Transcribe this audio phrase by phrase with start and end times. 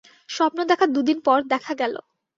[0.29, 1.95] স্বপ্ন দেখার দু দিন পর দেখা গেল।